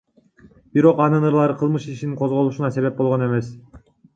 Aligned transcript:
Бирок 0.77 1.03
анын 1.09 1.27
ырлары 1.29 1.57
кылмыш 1.61 1.85
ишинин 1.97 2.17
козголушуна 2.25 2.73
себеп 2.79 2.99
болгон 3.03 3.27
эмес. 3.31 3.53